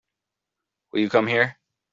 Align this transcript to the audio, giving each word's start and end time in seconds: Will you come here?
Will 0.91 1.01
you 1.01 1.09
come 1.11 1.27
here? 1.27 1.59